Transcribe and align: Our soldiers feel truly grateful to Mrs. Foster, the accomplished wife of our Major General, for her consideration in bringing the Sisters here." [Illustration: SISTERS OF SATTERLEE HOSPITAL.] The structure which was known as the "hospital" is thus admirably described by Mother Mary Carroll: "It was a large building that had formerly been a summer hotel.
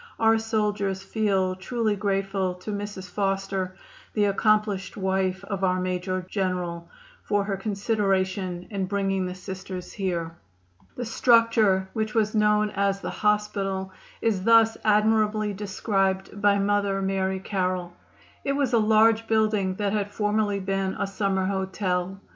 Our 0.19 0.39
soldiers 0.39 1.03
feel 1.03 1.53
truly 1.55 1.95
grateful 1.95 2.55
to 2.55 2.71
Mrs. 2.71 3.07
Foster, 3.07 3.75
the 4.15 4.25
accomplished 4.25 4.97
wife 4.97 5.43
of 5.43 5.63
our 5.63 5.79
Major 5.79 6.25
General, 6.27 6.89
for 7.21 7.43
her 7.43 7.55
consideration 7.55 8.65
in 8.71 8.87
bringing 8.87 9.27
the 9.27 9.35
Sisters 9.35 9.93
here." 9.93 10.35
[Illustration: 10.97 10.97
SISTERS 10.97 10.97
OF 10.97 11.07
SATTERLEE 11.07 11.39
HOSPITAL.] 11.39 11.53
The 11.53 11.53
structure 11.85 11.89
which 11.93 12.13
was 12.15 12.33
known 12.33 12.69
as 12.71 12.99
the 13.01 13.09
"hospital" 13.11 13.91
is 14.23 14.43
thus 14.43 14.75
admirably 14.83 15.53
described 15.53 16.41
by 16.41 16.57
Mother 16.57 16.99
Mary 17.03 17.39
Carroll: 17.39 17.93
"It 18.43 18.53
was 18.53 18.73
a 18.73 18.79
large 18.79 19.27
building 19.27 19.75
that 19.75 19.93
had 19.93 20.09
formerly 20.09 20.59
been 20.59 20.95
a 20.97 21.05
summer 21.05 21.45
hotel. 21.45 22.19